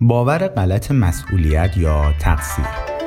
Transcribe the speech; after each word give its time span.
باور 0.00 0.48
غلط 0.48 0.90
مسئولیت 0.90 1.76
یا 1.76 2.12
تقصیر. 2.20 2.97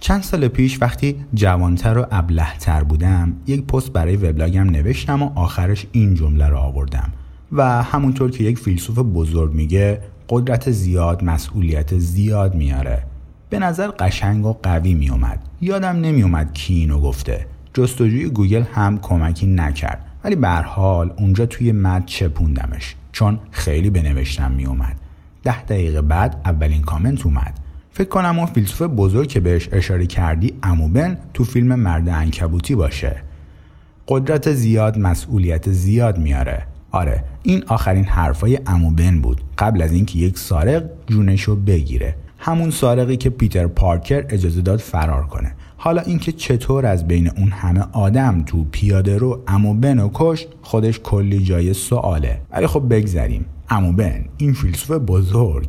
چند 0.00 0.22
سال 0.22 0.48
پیش 0.48 0.82
وقتی 0.82 1.16
جوانتر 1.34 1.98
و 1.98 2.06
ابلهتر 2.10 2.84
بودم 2.84 3.32
یک 3.46 3.66
پست 3.66 3.92
برای 3.92 4.16
وبلاگم 4.16 4.70
نوشتم 4.70 5.22
و 5.22 5.30
آخرش 5.34 5.86
این 5.92 6.14
جمله 6.14 6.46
رو 6.46 6.56
آوردم 6.56 7.12
و 7.52 7.82
همونطور 7.82 8.30
که 8.30 8.44
یک 8.44 8.58
فیلسوف 8.58 8.98
بزرگ 8.98 9.52
میگه 9.52 10.00
قدرت 10.28 10.70
زیاد 10.70 11.24
مسئولیت 11.24 11.98
زیاد 11.98 12.54
میاره. 12.54 13.02
به 13.50 13.58
نظر 13.58 13.90
قشنگ 13.98 14.46
و 14.46 14.52
قوی 14.62 14.94
میومد. 14.94 15.42
یادم 15.60 15.96
نمیومد 15.96 16.52
کی 16.52 16.74
اینو 16.74 17.00
گفته. 17.00 17.46
جستجوی 17.74 18.28
گوگل 18.28 18.62
هم 18.74 18.98
کمکی 18.98 19.46
نکرد. 19.46 20.06
ولی 20.24 20.36
به 20.36 20.48
حال 20.48 21.12
اونجا 21.18 21.46
توی 21.46 21.72
مد 21.72 22.04
چپوندمش 22.06 22.94
چون 23.12 23.38
خیلی 23.50 23.90
به 23.90 24.02
نوشتم 24.02 24.50
میومد. 24.50 24.96
ده 25.42 25.62
دقیقه 25.62 26.02
بعد 26.02 26.40
اولین 26.44 26.82
کامنت 26.82 27.26
اومد. 27.26 27.60
فکر 27.92 28.08
کنم 28.08 28.38
اون 28.38 28.46
فیلسوف 28.46 28.82
بزرگ 28.82 29.28
که 29.28 29.40
بهش 29.40 29.68
اشاره 29.72 30.06
کردی 30.06 30.52
اموبن 30.62 31.18
تو 31.34 31.44
فیلم 31.44 31.74
مرد 31.74 32.08
انکبوتی 32.08 32.74
باشه. 32.74 33.22
قدرت 34.08 34.52
زیاد 34.52 34.98
مسئولیت 34.98 35.70
زیاد 35.70 36.18
میاره. 36.18 36.66
آره 36.90 37.24
این 37.42 37.64
آخرین 37.66 38.04
حرفای 38.04 38.58
اموبن 38.66 39.20
بود. 39.20 39.40
قبل 39.58 39.82
از 39.82 39.92
اینکه 39.92 40.18
یک 40.18 40.38
سارق 40.38 40.84
جونشو 41.06 41.56
بگیره. 41.56 42.14
همون 42.38 42.70
سارقی 42.70 43.16
که 43.16 43.30
پیتر 43.30 43.66
پارکر 43.66 44.24
اجازه 44.28 44.60
داد 44.60 44.78
فرار 44.78 45.26
کنه. 45.26 45.52
حالا 45.76 46.02
اینکه 46.02 46.32
چطور 46.32 46.86
از 46.86 47.06
بین 47.06 47.30
اون 47.36 47.48
همه 47.50 47.84
آدم 47.92 48.42
تو 48.46 48.64
پیاده 48.72 49.18
رو 49.18 49.42
اموبن 49.46 49.98
و 49.98 50.10
کشت 50.14 50.48
خودش 50.62 51.00
کلی 51.00 51.44
جای 51.44 51.74
سواله. 51.74 52.40
ولی 52.50 52.66
خب 52.66 52.94
بگذریم. 52.94 53.44
اموبن 53.70 54.24
این 54.36 54.52
فیلسوف 54.52 54.90
بزرگ 54.90 55.68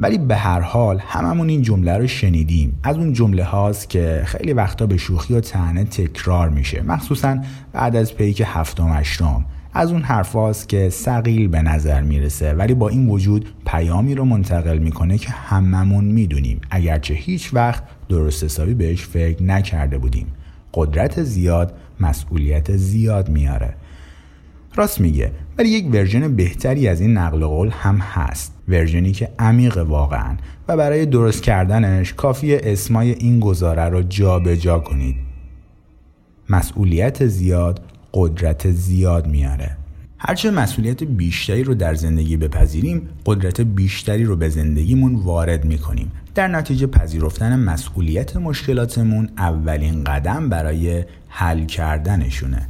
ولی 0.00 0.18
به 0.18 0.36
هر 0.36 0.60
حال 0.60 0.98
هممون 0.98 1.48
این 1.48 1.62
جمله 1.62 1.96
رو 1.96 2.06
شنیدیم. 2.06 2.80
از 2.82 2.96
اون 2.96 3.12
جمله 3.12 3.44
هاست 3.44 3.90
که 3.90 4.22
خیلی 4.24 4.52
وقتا 4.52 4.86
به 4.86 4.96
شوخی 4.96 5.34
و 5.34 5.40
تنه 5.40 5.84
تکرار 5.84 6.48
میشه. 6.48 6.82
مخصوصا 6.82 7.38
بعد 7.72 7.96
از 7.96 8.14
پیک 8.14 8.42
هفتم 8.46 8.90
اشتم 8.90 9.44
از 9.72 9.92
اون 9.92 10.02
حرف 10.02 10.32
هاست 10.32 10.68
که 10.68 10.88
سقیل 10.88 11.48
به 11.48 11.62
نظر 11.62 12.02
می‌رسه. 12.02 12.52
ولی 12.52 12.74
با 12.74 12.88
این 12.88 13.08
وجود 13.08 13.48
پیامی 13.66 14.14
رو 14.14 14.24
منتقل 14.24 14.78
می‌کنه 14.78 15.18
که 15.18 15.30
هممون 15.30 16.04
می‌دونیم. 16.04 16.60
اگرچه 16.70 17.14
هیچ 17.14 17.54
وقت 17.54 17.82
درست 18.08 18.44
حسابی 18.44 18.74
بهش 18.74 19.02
فکر 19.02 19.42
نکرده 19.42 19.98
بودیم. 19.98 20.26
قدرت 20.74 21.22
زیاد 21.22 21.74
مسئولیت 22.00 22.76
زیاد 22.76 23.28
میاره. 23.28 23.74
راست 24.74 25.00
میگه 25.00 25.32
ولی 25.58 25.68
یک 25.68 25.94
ورژن 25.94 26.36
بهتری 26.36 26.88
از 26.88 27.00
این 27.00 27.16
نقل 27.18 27.46
قول 27.46 27.70
هم 27.70 27.98
هست. 27.98 28.54
ورژنی 28.68 29.12
که 29.12 29.28
عمیق 29.38 29.78
واقعا 29.78 30.36
و 30.68 30.76
برای 30.76 31.06
درست 31.06 31.42
کردنش 31.42 32.14
کافی 32.14 32.54
اسمای 32.56 33.10
این 33.10 33.40
گزاره 33.40 33.84
رو 33.84 34.02
جابجا 34.02 34.56
جا 34.56 34.78
کنید. 34.78 35.16
مسئولیت 36.50 37.26
زیاد 37.26 37.80
قدرت 38.14 38.70
زیاد 38.70 39.26
میاره. 39.26 39.76
هرچه 40.18 40.50
مسئولیت 40.50 41.04
بیشتری 41.04 41.62
رو 41.62 41.74
در 41.74 41.94
زندگی 41.94 42.36
بپذیریم 42.36 43.08
قدرت 43.26 43.60
بیشتری 43.60 44.24
رو 44.24 44.36
به 44.36 44.48
زندگیمون 44.48 45.14
وارد 45.14 45.64
می‌کنیم. 45.64 46.12
در 46.34 46.48
نتیجه 46.48 46.86
پذیرفتن 46.86 47.58
مسئولیت 47.58 48.36
مشکلاتمون 48.36 49.28
اولین 49.38 50.04
قدم 50.04 50.48
برای 50.48 51.04
حل 51.28 51.64
کردنشونه. 51.64 52.68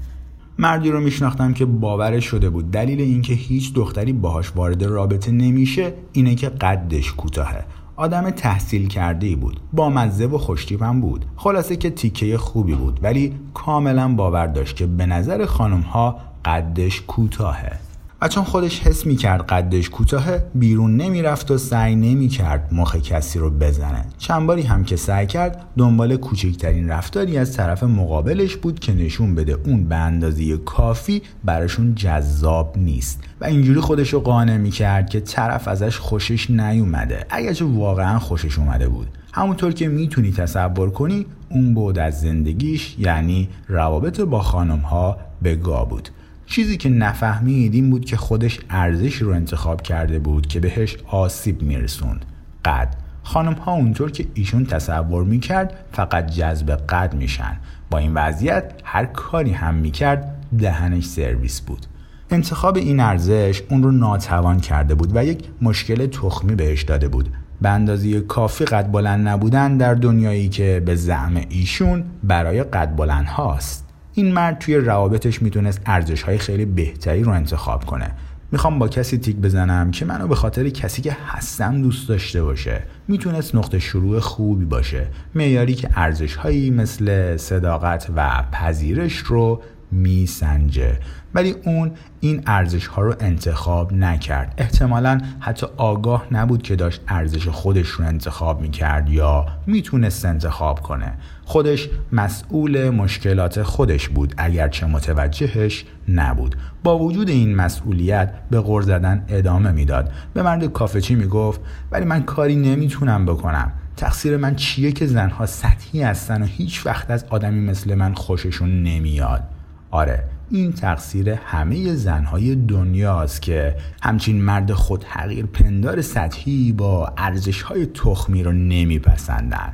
مردی 0.60 0.90
رو 0.90 1.00
میشناختم 1.00 1.52
که 1.52 1.64
باورش 1.64 2.24
شده 2.24 2.50
بود. 2.50 2.70
دلیل 2.70 3.00
اینکه 3.00 3.34
هیچ 3.34 3.74
دختری 3.74 4.12
باهاش 4.12 4.52
وارد 4.56 4.84
رابطه 4.84 5.32
نمیشه 5.32 5.92
اینه 6.12 6.34
که 6.34 6.48
قدش 6.48 7.12
کوتاهه. 7.12 7.64
آدم 7.96 8.30
تحصیل 8.30 8.88
کرده 8.88 9.36
بود. 9.36 9.60
با 9.72 9.88
مزه 9.88 10.26
و 10.26 10.38
خوشتیپم 10.38 11.00
بود. 11.00 11.24
خلاصه 11.36 11.76
که 11.76 11.90
تیکه 11.90 12.38
خوبی 12.38 12.74
بود. 12.74 13.00
ولی 13.02 13.34
کاملا 13.54 14.08
باور 14.08 14.46
داشت 14.46 14.76
که 14.76 14.86
به 14.86 15.06
نظر 15.06 15.46
خانم 15.46 15.80
ها 15.80 16.16
قدش 16.44 17.02
کوتاهه. 17.06 17.87
و 18.22 18.28
چون 18.28 18.44
خودش 18.44 18.80
حس 18.80 19.06
می 19.06 19.16
کرد 19.16 19.46
قدش 19.46 19.90
کوتاه 19.90 20.24
بیرون 20.54 20.96
نمی‌رفت 20.96 21.50
و 21.50 21.58
سعی 21.58 21.96
نمی 21.96 22.28
کرد 22.28 22.68
مخ 22.74 22.96
کسی 22.96 23.38
رو 23.38 23.50
بزنه. 23.50 24.04
چند 24.18 24.46
باری 24.46 24.62
هم 24.62 24.84
که 24.84 24.96
سعی 24.96 25.26
کرد 25.26 25.64
دنبال 25.76 26.16
کوچکترین 26.16 26.88
رفتاری 26.88 27.38
از 27.38 27.56
طرف 27.56 27.82
مقابلش 27.82 28.56
بود 28.56 28.80
که 28.80 28.94
نشون 28.94 29.34
بده 29.34 29.58
اون 29.64 29.84
به 29.84 29.96
اندازه 29.96 30.56
کافی 30.56 31.22
براشون 31.44 31.94
جذاب 31.94 32.74
نیست. 32.78 33.22
و 33.40 33.44
اینجوری 33.44 33.80
خودش 33.80 34.12
رو 34.12 34.20
قانع 34.20 34.56
می 34.56 34.70
کرد 34.70 35.10
که 35.10 35.20
طرف 35.20 35.68
ازش 35.68 35.98
خوشش 35.98 36.50
نیومده. 36.50 37.26
اگرچه 37.30 37.64
واقعا 37.64 38.18
خوشش 38.18 38.58
اومده 38.58 38.88
بود. 38.88 39.08
همونطور 39.32 39.72
که 39.72 39.88
می‌تونی 39.88 40.32
تصور 40.32 40.90
کنی 40.90 41.26
اون 41.50 41.74
بود 41.74 41.98
از 41.98 42.20
زندگیش 42.20 42.96
یعنی 42.98 43.48
روابط 43.68 44.20
با 44.20 44.40
خانم 44.40 44.78
ها 44.78 45.16
به 45.42 45.56
گا 45.56 45.84
بود. 45.84 46.08
چیزی 46.50 46.76
که 46.76 46.88
نفهمید 46.88 47.74
این 47.74 47.90
بود 47.90 48.04
که 48.04 48.16
خودش 48.16 48.60
ارزش 48.70 49.14
رو 49.14 49.30
انتخاب 49.30 49.82
کرده 49.82 50.18
بود 50.18 50.46
که 50.46 50.60
بهش 50.60 50.96
آسیب 51.06 51.62
میرسوند. 51.62 52.24
قد. 52.64 52.94
خانم 53.22 53.52
ها 53.52 53.72
اونطور 53.72 54.10
که 54.10 54.26
ایشون 54.34 54.66
تصور 54.66 55.24
می‌کرد 55.24 55.74
فقط 55.92 56.30
جذب 56.30 56.70
قد 56.70 57.14
میشن. 57.14 57.56
با 57.90 57.98
این 57.98 58.14
وضعیت 58.14 58.72
هر 58.84 59.04
کاری 59.04 59.52
هم 59.52 59.74
می‌کرد 59.74 60.34
دهنش 60.58 61.04
سرویس 61.04 61.60
بود. 61.60 61.86
انتخاب 62.30 62.76
این 62.76 63.00
ارزش 63.00 63.62
اون 63.70 63.82
رو 63.82 63.90
ناتوان 63.90 64.60
کرده 64.60 64.94
بود 64.94 65.16
و 65.16 65.24
یک 65.24 65.44
مشکل 65.62 66.06
تخمی 66.06 66.54
بهش 66.54 66.82
داده 66.82 67.08
بود. 67.08 67.28
به 67.62 67.68
اندازه 67.68 68.20
کافی 68.20 68.64
قد 68.64 68.90
بلند 68.90 69.28
نبودن 69.28 69.76
در 69.76 69.94
دنیایی 69.94 70.48
که 70.48 70.82
به 70.86 70.94
زعم 70.94 71.40
ایشون 71.48 72.04
برای 72.24 72.62
قد 72.62 72.96
بلند 72.96 73.26
هاست. 73.26 73.87
این 74.18 74.32
مرد 74.32 74.58
توی 74.58 74.76
روابطش 74.76 75.42
می‌تونست 75.42 75.80
ارزش 75.86 76.22
های 76.22 76.38
خیلی 76.38 76.64
بهتری 76.64 77.22
رو 77.22 77.32
انتخاب 77.32 77.84
کنه. 77.84 78.10
می‌خوام 78.52 78.78
با 78.78 78.88
کسی 78.88 79.18
تیک 79.18 79.36
بزنم 79.36 79.90
که 79.90 80.04
منو 80.04 80.28
به 80.28 80.34
خاطر 80.34 80.68
کسی 80.68 81.02
که 81.02 81.16
هستم 81.26 81.82
دوست 81.82 82.08
داشته 82.08 82.42
باشه. 82.42 82.82
می‌تونست 83.08 83.54
نقطه 83.54 83.78
شروع 83.78 84.18
خوبی 84.20 84.64
باشه. 84.64 85.06
معیاری 85.34 85.74
که 85.74 85.88
ارزش 85.94 86.34
هایی 86.34 86.70
مثل 86.70 87.36
صداقت 87.36 88.10
و 88.16 88.44
پذیرش 88.52 89.16
رو 89.18 89.62
میسنجه. 89.90 90.98
ولی 91.34 91.54
اون 91.64 91.90
این 92.20 92.42
ارزش 92.46 92.86
ها 92.86 93.02
رو 93.02 93.14
انتخاب 93.20 93.92
نکرد. 93.92 94.54
احتمالا 94.58 95.20
حتی 95.40 95.66
آگاه 95.76 96.26
نبود 96.30 96.62
که 96.62 96.76
داشت 96.76 97.00
ارزش 97.08 97.48
خودش 97.48 97.88
رو 97.88 98.04
انتخاب 98.04 98.60
می‌کرد 98.60 99.10
یا 99.10 99.46
می‌تونست 99.66 100.24
انتخاب 100.24 100.80
کنه. 100.80 101.12
خودش 101.44 101.88
مسئول 102.12 102.90
مشکلات 102.90 103.62
خودش 103.62 104.08
بود 104.08 104.34
اگرچه 104.36 104.86
متوجهش 104.86 105.84
نبود. 106.08 106.56
با 106.82 106.98
وجود 106.98 107.28
این 107.28 107.56
مسئولیت 107.56 108.32
به 108.50 108.60
غور 108.60 108.82
زدن 108.82 109.24
ادامه 109.28 109.72
می‌داد. 109.72 110.12
به 110.34 110.42
مرد 110.42 110.64
کافچی 110.64 111.14
می‌گفت 111.14 111.60
ولی 111.92 112.04
من 112.04 112.22
کاری 112.22 112.56
نمی‌تونم 112.56 113.26
بکنم. 113.26 113.72
تقصیر 113.96 114.36
من 114.36 114.54
چیه 114.54 114.92
که 114.92 115.06
زنها 115.06 115.46
سطحی 115.46 116.02
هستن 116.02 116.42
و 116.42 116.46
هیچ 116.46 116.86
وقت 116.86 117.10
از 117.10 117.24
آدمی 117.30 117.60
مثل 117.60 117.94
من 117.94 118.14
خوششون 118.14 118.82
نمیاد؟ 118.82 119.42
آره 119.90 120.24
این 120.50 120.72
تقصیر 120.72 121.30
همه 121.30 121.94
زنهای 121.94 122.54
دنیاست 122.54 123.42
که 123.42 123.76
همچین 124.02 124.42
مرد 124.42 124.72
خود 124.72 125.04
حقیر 125.04 125.46
پندار 125.46 126.02
سطحی 126.02 126.72
با 126.72 127.12
ارزشهای 127.16 127.86
تخمی 127.86 128.42
رو 128.42 128.52
نمیپسندن. 128.52 129.72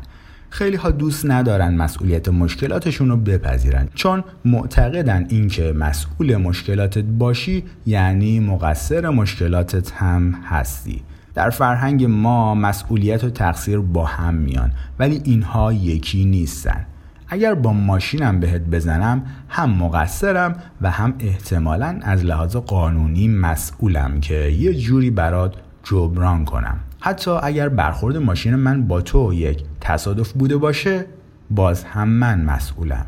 خیلی 0.50 0.76
ها 0.76 0.90
دوست 0.90 1.26
ندارن 1.26 1.74
مسئولیت 1.74 2.28
مشکلاتشون 2.28 3.08
رو 3.08 3.16
بپذیرن 3.16 3.88
چون 3.94 4.24
معتقدن 4.44 5.26
اینکه 5.28 5.72
مسئول 5.72 6.36
مشکلاتت 6.36 7.04
باشی 7.04 7.64
یعنی 7.86 8.40
مقصر 8.40 9.08
مشکلاتت 9.08 9.92
هم 9.92 10.34
هستی. 10.44 11.02
در 11.34 11.50
فرهنگ 11.50 12.04
ما 12.04 12.54
مسئولیت 12.54 13.24
و 13.24 13.30
تقصیر 13.30 13.78
با 13.78 14.04
هم 14.04 14.34
میان 14.34 14.72
ولی 14.98 15.20
اینها 15.24 15.72
یکی 15.72 16.24
نیستن. 16.24 16.86
اگر 17.34 17.54
با 17.54 17.72
ماشینم 17.72 18.40
بهت 18.40 18.60
بزنم 18.60 19.22
هم 19.48 19.70
مقصرم 19.70 20.56
و 20.80 20.90
هم 20.90 21.14
احتمالا 21.20 21.98
از 22.02 22.24
لحاظ 22.24 22.56
قانونی 22.56 23.28
مسئولم 23.28 24.20
که 24.20 24.34
یه 24.34 24.74
جوری 24.74 25.10
برات 25.10 25.54
جبران 25.84 26.44
کنم. 26.44 26.80
حتی 27.00 27.30
اگر 27.30 27.68
برخورد 27.68 28.16
ماشین 28.16 28.54
من 28.54 28.88
با 28.88 29.00
تو 29.00 29.34
یک 29.34 29.64
تصادف 29.80 30.32
بوده 30.32 30.56
باشه 30.56 31.04
باز 31.50 31.84
هم 31.84 32.08
من 32.08 32.44
مسئولم. 32.44 33.06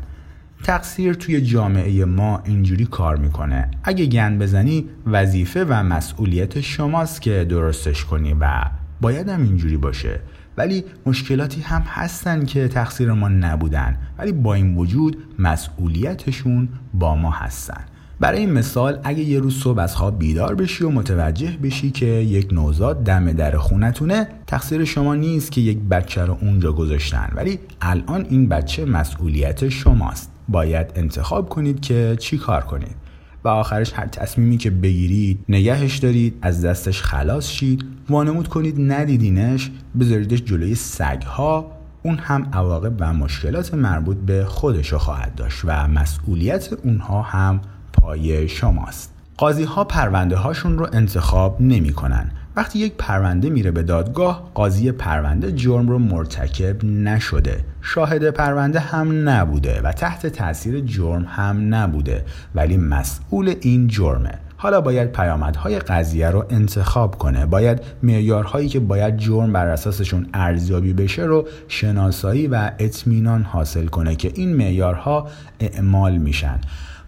تقصیر 0.63 1.13
توی 1.13 1.41
جامعه 1.41 2.05
ما 2.05 2.41
اینجوری 2.45 2.85
کار 2.85 3.17
می‌کنه. 3.17 3.71
اگه 3.83 4.05
گن 4.05 4.37
بزنی 4.37 4.85
وظیفه 5.05 5.65
و 5.65 5.73
مسئولیت 5.83 6.61
شماست 6.61 7.21
که 7.21 7.45
درستش 7.49 8.05
کنی 8.05 8.33
و 8.39 8.63
باید 9.01 9.29
هم 9.29 9.43
اینجوری 9.43 9.77
باشه. 9.77 10.19
ولی 10.57 10.83
مشکلاتی 11.05 11.61
هم 11.61 11.81
هستن 11.81 12.45
که 12.45 12.67
تقصیر 12.67 13.11
ما 13.11 13.29
نبودن 13.29 13.97
ولی 14.17 14.31
با 14.31 14.53
این 14.53 14.75
وجود 14.75 15.17
مسئولیتشون 15.39 16.69
با 16.93 17.15
ما 17.15 17.31
هستن. 17.31 17.81
برای 18.19 18.45
مثال 18.45 18.99
اگه 19.03 19.23
یه 19.23 19.39
روز 19.39 19.55
صبح 19.59 19.79
از 19.79 19.95
خواب 19.95 20.19
بیدار 20.19 20.55
بشی 20.55 20.83
و 20.83 20.89
متوجه 20.89 21.57
بشی 21.63 21.91
که 21.91 22.05
یک 22.05 22.53
نوزاد 22.53 23.03
دم 23.03 23.31
در 23.31 23.57
خونتونه 23.57 24.27
تقصیر 24.47 24.85
شما 24.85 25.15
نیست 25.15 25.51
که 25.51 25.61
یک 25.61 25.77
بچه 25.79 26.25
رو 26.25 26.37
اونجا 26.41 26.71
گذاشتن. 26.71 27.29
ولی 27.35 27.59
الان 27.81 28.25
این 28.29 28.49
بچه 28.49 28.85
مسئولیت 28.85 29.69
شماست. 29.69 30.31
باید 30.49 30.91
انتخاب 30.95 31.49
کنید 31.49 31.79
که 31.79 32.15
چی 32.19 32.37
کار 32.37 32.61
کنید. 32.61 33.06
آخرش 33.51 33.93
هر 33.93 34.07
تصمیمی 34.07 34.57
که 34.57 34.69
بگیرید 34.69 35.39
نگهش 35.49 35.97
دارید 35.97 36.37
از 36.41 36.65
دستش 36.65 37.01
خلاص 37.01 37.49
شید 37.49 37.83
وانمود 38.09 38.47
کنید 38.47 38.75
ندیدینش 38.91 39.71
بذاریدش 39.99 40.43
جلوی 40.43 40.75
سگها 40.75 41.71
اون 42.03 42.17
هم 42.17 42.49
عواقب 42.53 42.93
و 42.99 43.13
مشکلات 43.13 43.73
مربوط 43.73 44.17
به 44.17 44.45
خودشو 44.45 44.97
خواهد 44.97 45.35
داشت 45.35 45.61
و 45.65 45.87
مسئولیت 45.87 46.73
اونها 46.83 47.21
هم 47.21 47.61
پای 47.93 48.47
شماست 48.47 49.13
قاضی 49.37 49.63
ها 49.63 49.83
پرونده 49.83 50.35
هاشون 50.35 50.77
رو 50.77 50.87
انتخاب 50.93 51.61
نمی 51.61 51.93
کنن. 51.93 52.31
وقتی 52.57 52.79
یک 52.79 52.93
پرونده 52.97 53.49
میره 53.49 53.71
به 53.71 53.83
دادگاه 53.83 54.51
قاضی 54.53 54.91
پرونده 54.91 55.51
جرم 55.51 55.89
رو 55.89 55.99
مرتکب 55.99 56.85
نشده. 56.85 57.59
شاهد 57.81 58.29
پرونده 58.29 58.79
هم 58.79 59.29
نبوده 59.29 59.81
و 59.81 59.91
تحت 59.91 60.27
تاثیر 60.27 60.79
جرم 60.79 61.25
هم 61.29 61.75
نبوده 61.75 62.25
ولی 62.55 62.77
مسئول 62.77 63.55
این 63.61 63.87
جرمه. 63.87 64.31
حالا 64.57 64.81
باید 64.81 65.11
پیامدهای 65.11 65.79
قضیه 65.79 66.29
رو 66.29 66.45
انتخاب 66.49 67.17
کنه. 67.17 67.45
باید 67.45 67.81
معیارهایی 68.03 68.69
که 68.69 68.79
باید 68.79 69.17
جرم 69.17 69.53
بر 69.53 69.67
اساسشون 69.67 70.29
ارزیابی 70.33 70.93
بشه 70.93 71.23
رو 71.23 71.47
شناسایی 71.67 72.47
و 72.47 72.71
اطمینان 72.79 73.43
حاصل 73.43 73.85
کنه 73.85 74.15
که 74.15 74.31
این 74.35 74.55
معیارها 74.55 75.27
اعمال 75.59 76.17
میشن. 76.17 76.59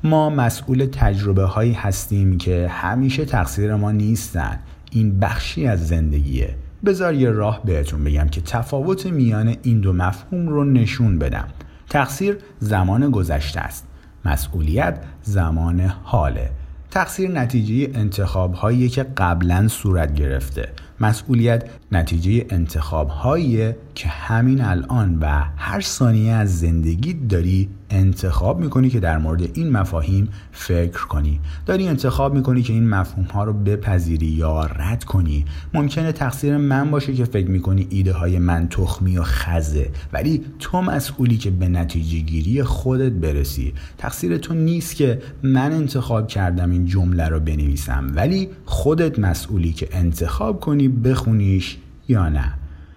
ما 0.03 0.29
مسئول 0.29 0.85
تجربه 0.91 1.43
هایی 1.43 1.73
هستیم 1.73 2.37
که 2.37 2.67
همیشه 2.67 3.25
تقصیر 3.25 3.75
ما 3.75 3.91
نیستن. 3.91 4.59
این 4.91 5.19
بخشی 5.19 5.67
از 5.67 5.87
زندگیه. 5.87 6.55
بذار 6.85 7.13
یه 7.13 7.29
راه 7.29 7.61
بهتون 7.65 8.03
بگم 8.03 8.27
که 8.27 8.41
تفاوت 8.41 9.05
میان 9.05 9.55
این 9.63 9.79
دو 9.79 9.93
مفهوم 9.93 10.47
رو 10.47 10.63
نشون 10.63 11.19
بدم. 11.19 11.47
تقصیر 11.89 12.37
زمان 12.59 13.11
گذشته 13.11 13.59
است. 13.59 13.87
مسئولیت 14.25 15.03
زمان 15.21 15.81
حاله. 16.03 16.49
تقصیر 16.91 17.31
نتیجه 17.31 17.99
انتخاب 17.99 18.53
هایی 18.53 18.89
که 18.89 19.03
قبلا 19.03 19.67
صورت 19.67 20.13
گرفته. 20.13 20.69
مسئولیت 21.01 21.63
نتیجه 21.91 22.45
انتخاب 22.49 23.07
هایی 23.07 23.73
که 23.95 24.07
همین 24.07 24.61
الان 24.61 25.19
و 25.19 25.25
هر 25.57 25.81
ثانیه 25.81 26.31
از 26.31 26.59
زندگی 26.59 27.13
داری 27.13 27.69
انتخاب 27.89 28.59
می‌کنی 28.59 28.89
که 28.89 28.99
در 28.99 29.17
مورد 29.17 29.41
این 29.53 29.71
مفاهیم 29.71 30.29
فکر 30.51 31.07
کنی. 31.07 31.39
داری 31.65 31.87
انتخاب 31.87 32.33
می‌کنی 32.33 32.61
که 32.61 32.73
این 32.73 32.89
مفهوم 32.89 33.25
ها 33.25 33.43
رو 33.43 33.53
بپذیری 33.53 34.25
یا 34.25 34.65
رد 34.65 35.03
کنی. 35.03 35.45
ممکنه 35.73 36.11
تقصیر 36.11 36.57
من 36.57 36.91
باشه 36.91 37.13
که 37.13 37.25
فکر 37.25 37.47
می‌کنی 37.49 37.87
ایده 37.89 38.13
های 38.13 38.39
من 38.39 38.67
تخمی 38.67 39.17
و 39.17 39.23
خزه 39.23 39.89
ولی 40.13 40.41
تو 40.59 40.81
مسئولی 40.81 41.37
که 41.37 41.51
به 41.51 41.67
نتیجه 41.67 42.19
گیری 42.19 42.63
خودت 42.63 43.11
برسی. 43.11 43.73
تقصیر 43.97 44.37
تو 44.37 44.53
نیست 44.53 44.95
که 44.95 45.21
من 45.43 45.71
انتخاب 45.71 46.27
کردم 46.27 46.71
این 46.71 46.85
جمله 46.85 47.27
رو 47.27 47.39
بنویسم 47.39 48.11
ولی 48.15 48.49
خودت 48.65 49.19
مسئولی 49.19 49.73
که 49.73 49.89
انتخاب 49.91 50.59
کنی 50.59 50.88
بخونیش 50.89 51.77
یا 52.07 52.29
نه. 52.29 52.53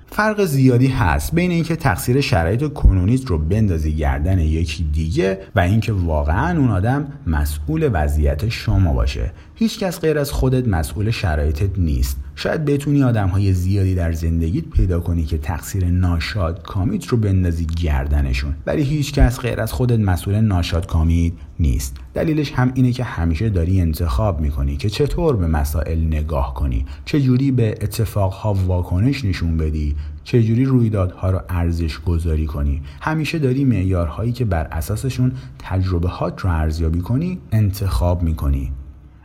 فرق 0.07 0.45
زیادی 0.45 0.87
هست 0.87 1.35
بین 1.35 1.51
اینکه 1.51 1.77
تقصیر 1.77 2.21
شرایط 2.21 2.73
کنونیت 2.73 3.27
رو 3.27 3.39
بندازی 3.39 3.97
گردن 3.97 4.39
یکی 4.39 4.85
دیگه 4.93 5.39
و 5.55 5.61
اینکه 5.61 5.93
واقعا 5.93 6.59
اون 6.59 6.71
آدم 6.71 7.07
مسئول 7.27 7.91
وضعیت 7.93 8.49
شما 8.49 8.93
باشه. 8.93 9.33
هیچکس 9.55 10.01
غیر 10.01 10.19
از 10.19 10.33
خودت 10.33 10.69
مسئول 10.69 11.11
شرایطت 11.11 11.79
نیست. 11.79 12.17
شاید 12.37 12.65
بتونی 12.65 13.03
آدم 13.03 13.29
های 13.29 13.53
زیادی 13.53 13.95
در 13.95 14.13
زندگیت 14.13 14.65
پیدا 14.65 15.01
کنی 15.01 15.25
که 15.25 15.39
تقصیر 15.39 15.85
ناشاد 15.85 16.63
کامیت 16.63 17.07
رو 17.07 17.19
بندازی 17.19 17.67
گردنشون. 17.67 18.55
ولی 18.67 18.83
هیچ 18.83 19.13
کس 19.13 19.41
غیر 19.41 19.61
از 19.61 19.73
خودت 19.73 19.99
مسئول 19.99 20.41
ناشاد 20.41 20.87
کامیت 20.87 21.33
نیست. 21.61 21.97
دلیلش 22.15 22.53
هم 22.53 22.73
اینه 22.75 22.93
که 22.93 23.05
همیشه 23.05 23.49
داری 23.49 23.81
انتخاب 23.81 24.41
می‌کنی 24.41 24.77
که 24.77 24.91
چطور 24.91 25.37
به 25.37 25.47
مسائل 25.47 26.07
نگاه 26.07 26.55
کنی. 26.55 26.87
چجوری 27.05 27.51
به 27.51 27.71
اتفاقها 27.71 28.55
واکنش 28.55 29.25
نشون 29.25 29.57
بدی. 29.57 29.97
چجوری 30.25 30.65
رویدادها 30.65 31.31
رو 31.31 31.41
ارزش 31.49 31.99
گذاری 31.99 32.47
کنی. 32.47 32.83
همیشه 33.01 33.39
داری 33.39 33.65
معیارهایی 33.65 34.33
که 34.33 34.45
بر 34.45 34.69
اساسشون 34.73 35.33
تجربه 35.59 36.09
هات 36.09 36.41
رو 36.41 36.51
ارزیابی 36.51 37.01
کنی 37.01 37.39
انتخاب 37.53 38.23
می‌کنی. 38.23 38.73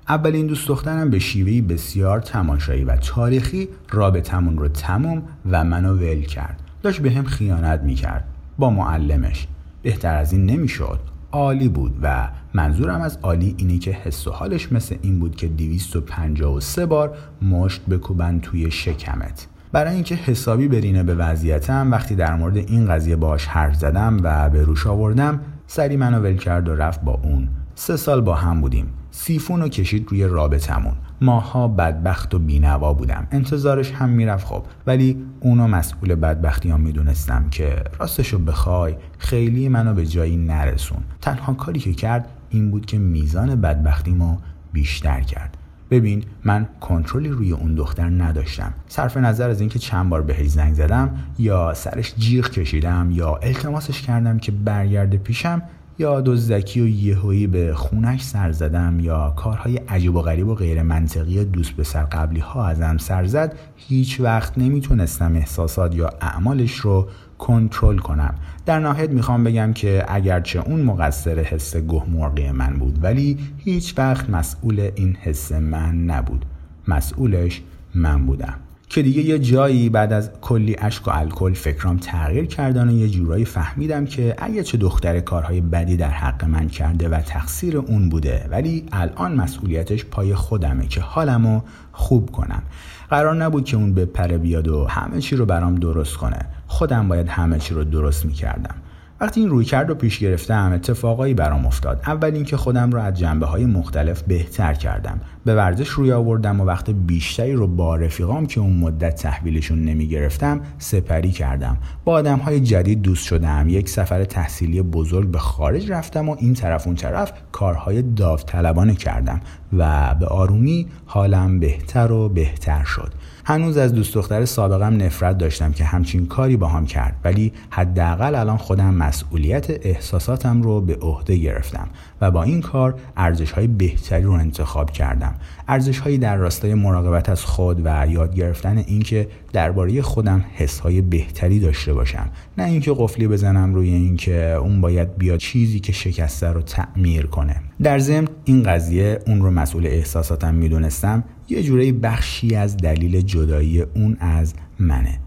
اولین 0.10 0.48
دوست 0.48 0.68
دخترم 0.68 1.10
به 1.10 1.20
شیوهی 1.20 1.62
بسیار 1.62 2.20
تماشایی 2.20 2.84
و 2.84 2.96
تاریخی 2.96 3.68
رابطمون 3.90 4.58
رو 4.58 4.68
تموم 4.68 5.24
و 5.52 5.64
منو 5.64 5.94
ول 5.94 6.22
کرد. 6.22 6.62
داشت 6.84 7.02
به 7.02 7.12
هم 7.12 7.24
خیانت 7.24 7.82
می‌کرد. 7.82 8.24
با 8.58 8.70
معلمش. 8.70 9.48
بهتر 9.82 10.16
از 10.16 10.34
این 10.34 10.46
نمی‌شد. 10.46 11.00
عالی 11.32 11.70
بود 11.70 11.96
و 12.02 12.30
منظورم 12.54 13.02
از 13.02 13.18
عالی 13.24 13.56
اینه 13.58 13.78
که 13.78 13.92
حس 13.92 14.28
و 14.28 14.32
حالش 14.32 14.72
مثل 14.72 14.96
این 15.02 15.20
بود 15.20 15.36
که 15.36 15.48
253 15.48 16.86
بار 16.86 17.18
مشت 17.42 17.82
بکوبن 17.86 18.40
توی 18.40 18.72
شکمت. 18.72 19.48
برای 19.72 19.94
اینکه 19.94 20.16
حسابی 20.16 20.68
برینه 20.68 21.04
به 21.04 21.16
وضعیتم 21.16 21.92
وقتی 21.92 22.16
در 22.16 22.36
مورد 22.36 22.58
این 22.58 22.88
قضیه 22.88 23.16
باش 23.16 23.46
حرف 23.46 23.76
زدم 23.76 24.20
و 24.24 24.50
به 24.50 24.64
روش 24.64 24.88
آوردم 24.88 25.40
سری 25.68 25.98
منو 25.98 26.20
ول 26.20 26.38
کرد 26.38 26.70
و 26.70 26.76
رفت 26.76 27.02
با 27.02 27.20
اون. 27.24 27.48
سه 27.76 27.98
سال 27.98 28.22
با 28.22 28.36
هم 28.36 28.62
بودیم. 28.62 28.88
سیفون 29.20 29.62
رو 29.62 29.70
کشید 29.70 30.08
روی 30.10 30.24
رابطمون. 30.24 30.94
ماها 31.22 31.68
بدبخت 31.68 32.36
و 32.36 32.40
بینوا 32.40 32.94
بودم. 32.94 33.28
انتظارش 33.32 33.92
هم 33.92 34.10
می‌رفت 34.10 34.48
خب. 34.48 34.64
ولی 34.88 35.18
اونو 35.40 35.68
مسئول 35.68 36.16
بدبختی 36.16 36.70
هم 36.70 36.80
می‌دونستم 36.80 37.50
که 37.50 37.84
راستشو 38.00 38.40
بخوای 38.40 38.96
خیلی 39.18 39.70
منو 39.70 39.94
به 39.94 40.06
جایی 40.06 40.38
نرسون. 40.38 41.00
تنها 41.22 41.54
کاری 41.54 41.80
که 41.80 41.94
کرد 41.94 42.26
این 42.50 42.72
بود 42.72 42.86
که 42.86 42.98
میزان 42.98 43.62
بدبختیمو 43.62 44.38
بیشتر 44.74 45.22
کرد. 45.22 45.58
ببین 45.92 46.24
من 46.44 46.68
کنترلی 46.82 47.30
روی 47.30 47.52
اون 47.52 47.76
دختر 47.76 48.10
نداشتم. 48.10 48.74
صرف 48.88 49.18
نظر 49.18 49.50
از 49.50 49.60
اینکه 49.60 49.80
چند 49.80 50.10
بار 50.10 50.22
بهش 50.22 50.48
زنگ 50.48 50.74
زدم 50.74 51.10
یا 51.40 51.74
سرش 51.74 52.16
جیغ 52.16 52.50
کشیدم 52.50 53.10
یا 53.12 53.36
التماسش 53.36 54.02
کردم 54.02 54.40
که 54.40 54.52
برگرده 54.52 55.18
پیشم 55.18 55.62
یا 56.00 56.22
دزدکی 56.22 56.82
و 56.82 56.88
یهویی 56.88 57.48
به 57.48 57.74
خونش 57.76 58.24
سر 58.24 58.52
زدم 58.52 59.00
یا 59.00 59.34
کارهای 59.36 59.78
عجیب 59.78 60.16
و 60.16 60.22
غریب 60.22 60.48
و 60.48 60.56
غیر 60.56 60.82
منطقی 60.82 61.46
دوست 61.46 61.72
به 61.72 61.84
سر 61.84 62.04
قبلی 62.04 62.40
ها 62.40 62.68
ازم 62.68 62.98
سر 62.98 63.26
زد 63.26 63.56
هیچ 63.76 64.22
وقت 64.22 64.58
نمی‌تونستم 64.58 65.36
احساسات 65.36 65.96
یا 65.96 66.10
اعمالش 66.22 66.74
رو 66.74 67.08
کنترل 67.38 67.98
کنم. 67.98 68.36
در 68.66 68.80
نهایت 68.80 69.10
می‌خوام 69.10 69.44
بگم 69.44 69.74
که 69.74 70.06
اگرچه 70.08 70.60
اون 70.60 70.82
مقصر 70.82 71.40
حس 71.40 71.76
گه 71.76 72.52
من 72.52 72.74
بود 72.74 73.00
ولی 73.04 73.38
هیچ 73.58 73.94
وقت 73.98 74.30
مسئول 74.30 74.90
این 74.96 75.18
حس 75.22 75.52
من 75.52 76.06
نبود. 76.06 76.46
مسئولش 76.88 77.62
من 77.96 78.26
بودم. 78.26 78.67
که 78.90 79.02
دیگه 79.02 79.22
یه 79.22 79.40
جایی 79.40 79.90
بعد 79.90 80.14
از 80.14 80.32
کلی 80.42 80.76
اشک 80.80 81.08
و 81.08 81.12
الکل 81.12 81.54
فکرام 81.54 81.98
تغییر 81.98 82.46
کردن 82.46 82.90
و 82.90 82.92
یه 82.92 83.10
جورایی 83.10 83.46
فهمیدم 83.46 84.06
که 84.06 84.36
اگه 84.38 84.64
چه 84.64 84.78
دختر 84.78 85.20
کارهای 85.20 85.62
بدی 85.62 85.98
در 85.98 86.10
حق 86.10 86.46
من 86.46 86.68
کرده 86.68 87.10
و 87.10 87.22
تقصیر 87.22 87.78
اون 87.78 88.10
بوده 88.10 88.48
ولی 88.52 88.86
الان 88.92 89.36
مسئولیتش 89.36 90.06
پای 90.06 90.36
خودمه 90.36 90.88
که 90.88 91.02
حالمو 91.02 91.62
خوب 91.92 92.32
کنم. 92.32 92.64
قرار 93.10 93.36
نبود 93.36 93.66
که 93.66 93.78
اون 93.78 93.94
بپره 93.94 94.38
بیاد 94.38 94.68
و 94.68 94.86
همه 94.86 95.22
چی 95.22 95.36
رو 95.36 95.46
برام 95.46 95.76
درست 95.76 96.18
کنه. 96.18 96.40
خودم 96.68 97.08
باید 97.08 97.28
همه 97.30 97.60
چی 97.60 97.74
رو 97.74 97.84
درست 97.84 98.26
می‌کردم. 98.26 98.76
وقتی 99.22 99.40
این 99.40 99.50
روی 99.50 99.66
کرد 99.66 99.90
رو 99.90 99.96
پیش 99.96 100.20
گرفتم 100.20 100.72
اتفاقایی 100.74 101.34
برام 101.34 101.66
افتاد. 101.66 102.02
اول 102.08 102.34
اینکه 102.34 102.58
خودم 102.58 102.92
رو 102.92 103.00
از 103.02 103.14
جنبه 103.14 103.46
های 103.46 103.66
مختلف 103.66 104.22
بهتر 104.22 104.74
کردم. 104.74 105.22
به 105.46 105.56
ورزش 105.56 105.90
روی 105.90 106.12
آوردم 106.12 106.62
و 106.62 106.66
وقت 106.66 106.90
بیشتری 106.90 107.54
رو 107.54 107.68
با 107.68 107.96
رفیقام 107.96 108.46
که 108.46 108.60
اون 108.60 108.78
مدت 108.78 109.16
تحویلشون 109.16 109.82
نمی 109.82 110.08
گرفتم 110.08 110.62
سپری 110.78 111.32
کردم. 111.32 111.78
با 112.06 112.14
آدم 112.14 112.38
های 112.38 112.60
جدید 112.60 113.02
دوست 113.02 113.26
شدم. 113.26 113.70
یک 113.70 113.90
سفر 113.90 114.24
تحصیلی 114.24 114.82
بزرگ 114.82 115.32
به 115.32 115.40
خارج 115.40 115.92
رفتم 115.92 116.30
و 116.30 116.36
این 116.40 116.54
طرف 116.54 116.88
اون 116.88 116.96
طرف 116.96 117.34
کارهای 117.52 118.02
داوطلبانه 118.02 118.96
کردم 118.96 119.42
و 119.78 120.16
به 120.20 120.26
آرومی 120.26 120.88
حالم 121.06 121.60
بهتر 121.60 122.12
و 122.12 122.30
بهتر 122.30 122.84
شد. 122.84 123.14
هنوز 123.46 123.78
از 123.78 123.94
دوست 123.94 124.14
دختر 124.14 124.46
سابقم 124.46 124.98
نفرت 124.98 125.38
داشتم 125.38 125.72
که 125.72 125.84
همچین 125.84 126.26
کاری 126.26 126.58
با 126.58 126.68
هم 126.68 126.86
کرد. 126.86 127.16
ولی 127.24 127.54
حداقل 127.70 128.36
الان 128.36 128.58
خودم 128.58 128.94
مسئولیت 129.08 129.68
احساساتم 129.70 130.62
رو 130.62 130.82
به 130.82 130.96
عهده 130.96 131.38
گرفتم 131.38 131.90
و 132.22 132.32
با 132.32 132.44
این 132.44 132.62
کار 132.62 133.00
ارزش 133.18 133.52
های 133.52 133.68
بهتری 133.68 134.24
رو 134.24 134.32
انتخاب 134.32 134.92
کردم. 134.92 135.36
ارزش 135.68 136.00
هایی 136.00 136.18
در 136.18 136.36
راستای 136.36 136.74
مراقبت 136.74 137.30
از 137.30 137.46
خود 137.46 137.82
و 137.84 138.08
یاد 138.10 138.36
گرفتن 138.36 138.78
اینکه 138.78 139.28
درباره 139.54 140.02
خودم 140.02 140.46
حس 140.56 140.80
های 140.80 141.02
بهتری 141.02 141.60
داشته 141.60 141.94
باشم. 141.94 142.30
نه 142.58 142.64
اینکه 142.64 142.94
قفلی 142.98 143.28
بزنم 143.28 143.76
روی 143.76 143.90
اینکه 143.90 144.54
اون 144.62 144.82
باید 144.82 145.18
بیاد 145.18 145.40
چیزی 145.40 145.80
که 145.80 145.92
شکسته 145.92 146.48
رو 146.48 146.62
تعمیر 146.62 147.26
کنه. 147.26 147.56
در 147.84 148.00
ضمن 148.00 148.28
این 148.46 148.64
قضیه 148.64 149.20
اون 149.28 149.42
رو 149.42 149.52
مسئول 149.52 149.88
احساساتم 149.88 150.56
می‌دونستم 150.56 151.24
یه 151.50 151.64
جوره 151.64 151.92
بخشی 151.92 152.56
از 152.56 152.78
دلیل 152.78 153.22
جدایی 153.22 153.82
اون 153.82 154.18
از 154.20 154.54
منه 154.80 155.20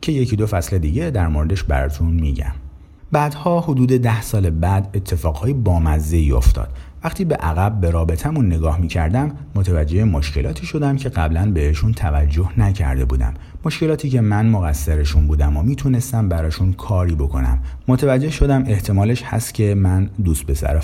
که 0.00 0.12
یکی 0.12 0.36
دو 0.36 0.46
فصل 0.46 0.78
دیگه 0.78 1.10
در 1.10 1.28
موردش 1.28 1.62
براتون 1.62 2.10
میگم. 2.10 2.67
بعدها 3.12 3.60
حدود 3.60 3.88
ده 3.88 4.22
سال 4.22 4.50
بعد 4.50 4.90
اتفاقهای 4.94 5.52
بامزه 5.52 6.16
ای 6.16 6.32
افتاد. 6.32 6.68
وقتی 7.04 7.24
به 7.24 7.34
عقب 7.34 7.80
به 7.80 7.90
رابطمون 7.90 8.46
نگاه 8.46 8.80
می‌کردم 8.80 9.32
متوجه 9.54 10.04
مشکلاتی 10.04 10.66
شدم 10.66 10.96
که 10.96 11.08
قبلا 11.08 11.50
بهشون 11.50 11.92
توجه 11.92 12.48
نکرده 12.56 13.04
بودم. 13.04 13.34
مشکلاتی 13.64 14.10
که 14.10 14.20
من 14.20 14.48
مقصرشون 14.48 15.26
بودم 15.26 15.56
و 15.56 15.62
می‌تونستم 15.62 16.28
براشون 16.28 16.72
کاری 16.72 17.14
بکنم. 17.14 17.58
متوجه 17.88 18.30
شدم 18.30 18.64
احتمالش 18.66 19.22
هست 19.22 19.54
که 19.54 19.74
من 19.74 20.10
دوست 20.24 20.46
پسر 20.46 20.82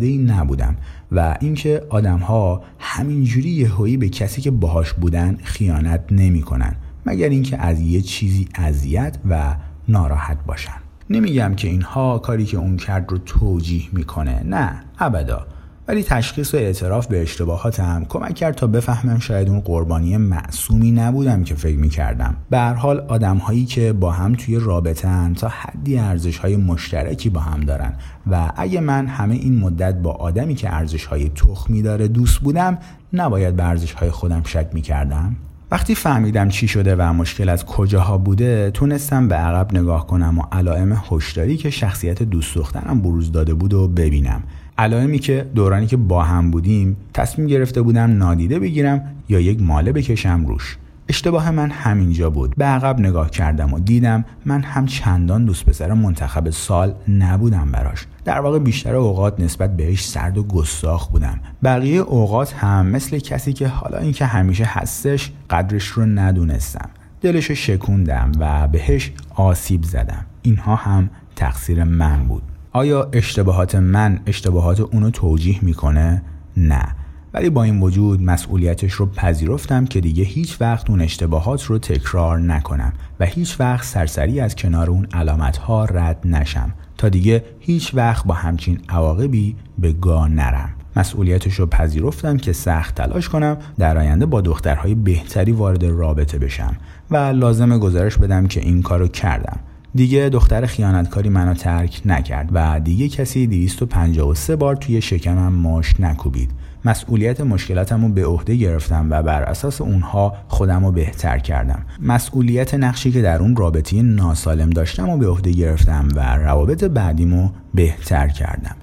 ای 0.00 0.18
نبودم 0.18 0.76
و 1.12 1.36
اینکه 1.40 1.82
آدمها 1.90 2.62
همینجوری 2.78 3.50
یهویی 3.50 3.96
به 3.96 4.08
کسی 4.08 4.40
که 4.40 4.50
باهاش 4.50 4.92
بودن 4.92 5.38
خیانت 5.42 6.04
نمی‌کنن 6.10 6.74
مگر 7.06 7.28
اینکه 7.28 7.58
از 7.58 7.80
یه 7.80 8.00
چیزی 8.00 8.48
اذیت 8.54 9.18
و 9.28 9.56
ناراحت 9.88 10.38
باشن. 10.46 10.81
نمیگم 11.10 11.54
که 11.54 11.68
اینها 11.68 12.18
کاری 12.18 12.44
که 12.44 12.56
اون 12.56 12.76
کرد 12.76 13.10
رو 13.10 13.18
توجیه 13.18 13.82
می‌کنه 13.92 14.42
نه 14.44 14.84
ابدا. 14.98 15.46
ولی 15.88 16.02
تشخیص 16.02 16.54
و 16.54 16.56
اعتراف 16.56 17.06
به 17.06 17.22
اشتباهاتم 17.22 18.06
کمک 18.08 18.34
کرد 18.34 18.54
تا 18.54 18.66
بفهمم 18.66 19.18
شاید 19.18 19.48
اون 19.48 19.60
قربانی 19.60 20.16
معصومی 20.16 20.92
نبودم 20.92 21.44
که 21.44 21.54
فکر 21.54 21.78
می‌کردم. 21.78 22.36
به 22.50 22.58
حال 22.58 23.00
آدم 23.00 23.36
هایی 23.36 23.64
که 23.64 23.92
با 23.92 24.12
هم 24.12 24.34
توی 24.34 24.58
رابطن 24.58 25.34
تا 25.34 25.48
حدی 25.48 25.98
ارزش 25.98 26.38
های 26.38 26.56
مشترکی 26.56 27.30
با 27.30 27.40
هم 27.40 27.60
دارن 27.60 27.94
و 28.30 28.52
اگه 28.56 28.80
من 28.80 29.06
همه 29.06 29.34
این 29.34 29.58
مدت 29.58 29.94
با 29.94 30.10
آدمی 30.10 30.54
که 30.54 30.74
ارزش 30.74 31.04
های 31.04 31.28
تخمی 31.28 31.82
داره 31.82 32.08
دوست 32.08 32.38
بودم 32.38 32.78
نباید 33.12 33.56
به 33.56 33.64
ارزش 33.64 33.92
های 33.92 34.10
خودم 34.10 34.42
شک 34.44 34.68
می‌کردم؟ 34.72 35.36
وقتی 35.72 35.94
فهمیدم 35.94 36.48
چی 36.48 36.68
شده 36.68 36.96
و 36.96 37.12
مشکل 37.12 37.48
از 37.48 37.66
کجاها 37.66 38.18
بوده 38.18 38.70
تونستم 38.70 39.28
به 39.28 39.34
عقب 39.34 39.74
نگاه 39.74 40.06
کنم 40.06 40.38
و 40.38 40.42
علائم 40.52 41.02
هشداری 41.10 41.56
که 41.56 41.70
شخصیت 41.70 42.22
دوست 42.22 42.54
دخترم 42.54 43.00
بروز 43.00 43.32
داده 43.32 43.54
بود 43.54 43.74
و 43.74 43.88
ببینم. 43.88 44.42
علائمی 44.78 45.18
که 45.18 45.46
دورانی 45.54 45.86
که 45.86 45.96
با 45.96 46.22
هم 46.22 46.50
بودیم 46.50 46.96
تصمیم 47.14 47.46
گرفته 47.46 47.82
بودم 47.82 48.10
نادیده 48.18 48.58
بگیرم 48.58 49.04
یا 49.28 49.40
یک 49.40 49.62
ماله 49.62 49.92
بکشم 49.92 50.46
روش. 50.46 50.78
اشتباه 51.08 51.50
من 51.50 51.70
همینجا 51.70 52.30
بود. 52.30 52.54
به 52.56 52.64
عقب 52.64 53.00
نگاه 53.00 53.30
کردم 53.30 53.72
و 53.72 53.80
دیدم 53.80 54.24
من 54.44 54.62
هم 54.62 54.86
چندان 54.86 55.44
دوست 55.44 55.66
پسر 55.66 55.92
منتخب 55.92 56.50
سال 56.50 56.94
نبودم 57.08 57.72
براش. 57.72 58.06
در 58.24 58.40
واقع 58.40 58.58
بیشتر 58.58 58.94
اوقات 58.94 59.40
نسبت 59.40 59.76
بهش 59.76 60.08
سرد 60.08 60.38
و 60.38 60.42
گستاخ 60.42 61.08
بودم. 61.08 61.40
بقیه 61.62 62.00
اوقات 62.00 62.54
هم 62.54 62.86
مثل 62.86 63.18
کسی 63.18 63.52
که 63.52 63.68
حالا 63.68 63.98
اینکه 63.98 64.26
همیشه 64.26 64.64
هستش 64.64 65.32
قدرش 65.50 65.86
رو 65.86 66.06
ندونستم. 66.06 66.90
دلش 67.20 67.46
رو 67.46 67.54
شکوندم 67.54 68.32
و 68.38 68.68
بهش 68.68 69.12
آسیب 69.34 69.82
زدم. 69.82 70.26
اینها 70.42 70.76
هم 70.76 71.10
تقصیر 71.36 71.84
من 71.84 72.24
بود. 72.24 72.42
آیا 72.72 73.08
اشتباهات 73.12 73.74
من 73.74 74.20
اشتباهات 74.26 74.80
اونو 74.80 75.10
توجیه 75.10 75.64
می‌کنه؟ 75.64 76.22
نه. 76.56 76.94
ولی 77.34 77.50
با 77.50 77.62
این 77.62 77.80
وجود 77.80 78.22
مسئولیتش 78.22 78.92
رو 78.92 79.06
پذیرفتم 79.06 79.84
که 79.84 80.00
دیگه 80.00 80.24
هیچ 80.24 80.60
وقت 80.60 80.90
اون 80.90 81.00
اشتباهات 81.00 81.64
رو 81.64 81.78
تکرار 81.78 82.38
نکنم 82.38 82.92
و 83.20 83.26
هیچ 83.26 83.60
وقت 83.60 83.84
سرسری 83.84 84.40
از 84.40 84.56
کنار 84.56 84.90
اون 84.90 85.06
علامت 85.12 85.56
ها 85.56 85.84
رد 85.84 86.18
نشم 86.24 86.72
تا 86.98 87.08
دیگه 87.08 87.44
هیچ 87.60 87.94
وقت 87.94 88.26
با 88.26 88.34
همچین 88.34 88.78
عواقبی 88.88 89.56
به 89.78 89.92
گاه 89.92 90.28
نرم. 90.28 90.70
مسئولیتش 90.96 91.54
رو 91.54 91.66
پذیرفتم 91.66 92.36
که 92.36 92.52
سخت 92.52 92.94
تلاش 92.94 93.28
کنم 93.28 93.56
در 93.78 93.98
آینده 93.98 94.26
با 94.26 94.40
دخترهای 94.40 94.94
بهتری 94.94 95.52
وارد 95.52 95.84
رابطه 95.84 96.38
بشم 96.38 96.76
و 97.10 97.16
لازم 97.16 97.78
گزارش 97.78 98.18
بدم 98.18 98.46
که 98.46 98.60
این 98.60 98.82
کارو 98.82 99.08
کردم. 99.08 99.58
دیگه 99.94 100.28
دختر 100.28 100.66
خیانتکاری 100.66 101.28
منو 101.28 101.54
ترک 101.54 102.02
نکرد 102.04 102.48
و 102.52 102.80
دیگه 102.80 103.08
کسی 103.08 103.46
253 103.46 104.56
بار 104.56 104.76
توی 104.76 105.02
شکمم 105.02 105.52
ماش 105.52 106.00
نکوبید. 106.00 106.50
مسئولیت 106.84 107.40
مشکلاتمو 107.40 108.08
به 108.08 108.26
عهده 108.26 108.56
گرفتم 108.56 109.06
و 109.10 109.22
بر 109.22 109.42
اساس 109.42 109.80
اونها 109.80 110.34
خودم 110.48 110.84
رو 110.84 110.92
بهتر 110.92 111.38
کردم. 111.38 111.82
مسئولیت 112.00 112.74
نقشی 112.74 113.12
که 113.12 113.22
در 113.22 113.38
اون 113.38 113.56
رابطه 113.56 114.02
ناسالم 114.02 114.70
داشتم 114.70 115.08
و 115.08 115.18
به 115.18 115.28
عهده 115.28 115.52
گرفتم 115.52 116.08
و 116.16 116.36
روابط 116.36 116.84
بعدیمو 116.84 117.48
بهتر 117.74 118.28
کردم. 118.28 118.76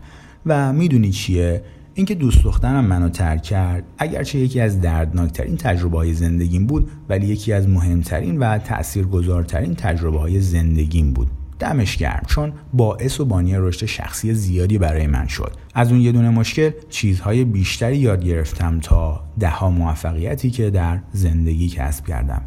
و 0.45 0.73
می‌دونی 0.73 1.11
چیه؟ 1.11 1.63
اینکه 1.93 2.15
دوست 2.15 2.43
دخترم 2.43 2.85
منو 2.85 3.09
ترک 3.09 3.43
کرد 3.43 3.83
اگرچه 3.97 4.39
یکی 4.39 4.61
از 4.61 4.81
دردناکترین 4.81 5.57
تجربه 5.57 5.97
های 5.97 6.13
زندگیم 6.13 6.67
بود 6.67 6.91
ولی 7.09 7.27
یکی 7.27 7.53
از 7.53 7.69
مهمترین 7.69 8.39
و 8.39 8.57
تاثیرگذارترین 8.57 9.75
تجربه 9.75 10.19
های 10.19 10.41
زندگیم 10.41 11.13
بود. 11.13 11.27
دمش 11.59 11.97
گرم 11.97 12.23
چون 12.27 12.53
باعث 12.73 13.19
و 13.19 13.25
بانی 13.25 13.57
رشد 13.57 13.85
شخصی 13.85 14.33
زیادی 14.33 14.77
برای 14.77 15.07
من 15.07 15.27
شد. 15.27 15.51
از 15.75 15.91
اون 15.91 16.01
یه 16.01 16.11
دونه 16.11 16.29
مشکل 16.29 16.71
چیزهای 16.89 17.45
بیشتری 17.45 17.97
یاد 17.97 18.25
گرفتم 18.25 18.79
تا 18.79 19.23
دهها 19.39 19.69
موفقیتی 19.69 20.51
که 20.51 20.69
در 20.69 20.99
زندگی 21.11 21.69
کسب 21.69 22.05
کردم. 22.05 22.41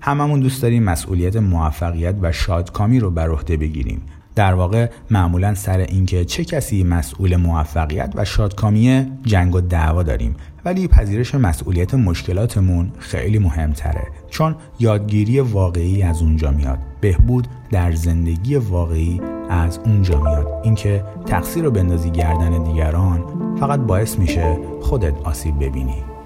هممون 0.00 0.40
دوست 0.40 0.62
داریم 0.62 0.82
مسئولیت 0.82 1.36
موفقیت 1.36 2.14
و 2.22 2.32
شادکامی 2.32 3.00
رو 3.00 3.10
بر 3.10 3.30
عهده 3.30 3.56
بگیریم. 3.56 4.02
در 4.38 4.54
واقع 4.54 4.90
معمولا 5.10 5.54
سر 5.54 5.78
اینکه 5.78 6.24
چه 6.24 6.44
کسی 6.44 6.84
مسئول 6.84 7.36
موفقیت 7.36 8.12
و 8.14 8.24
شادکامیه 8.24 9.06
جنگ 9.22 9.54
و 9.54 9.60
دعوا 9.60 10.02
داریم. 10.02 10.36
ولی 10.64 10.88
پذیرش 10.88 11.34
مسئولیت 11.34 11.94
مشکلاتمون 11.94 12.92
خیلی 12.98 13.38
مهمتره 13.38 14.06
چون 14.30 14.56
یادگیری 14.78 15.40
واقعی 15.40 16.02
از 16.02 16.22
اونجا 16.22 16.50
میاد. 16.50 16.78
بهبود 17.00 17.48
در 17.70 17.92
زندگی 17.92 18.56
واقعی 18.56 19.20
از 19.50 19.78
اونجا 19.78 20.20
میاد. 20.20 20.46
اینکه 20.62 21.04
تقصیر 21.26 21.64
رو 21.64 21.70
بندازی 21.70 22.10
گردن 22.10 22.62
دیگران 22.62 23.24
فقط 23.60 23.80
باعث 23.80 24.18
میشه 24.18 24.58
خودت 24.80 25.14
آسیب 25.24 25.54
ببینی. 25.64 26.17